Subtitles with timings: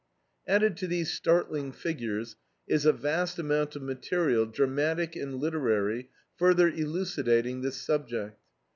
[0.47, 2.35] Added to these startling figures
[2.67, 8.39] is a vast amount of material, dramatic and literary, further elucidating this subject.